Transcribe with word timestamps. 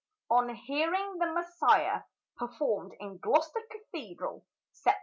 ON 0.31 0.49
HEARING 0.55 1.19
"THE 1.19 1.27
MESSIAH" 1.31 2.05
PERFORMED 2.39 2.95
IN 2.99 3.17
GLOUCESTER 3.19 3.61
CATHEDRAL, 3.69 4.43
SEPT. 4.71 4.99